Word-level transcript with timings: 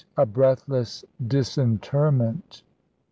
A 0.17 0.25
BREATHLESS 0.25 1.05
DISINTERMENT. 1.27 2.63